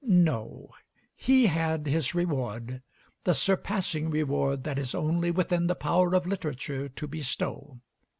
[0.03, 0.71] No;
[1.15, 2.81] he had his reward
[3.23, 7.79] the surpassing reward that is only within the power of literature to bestow.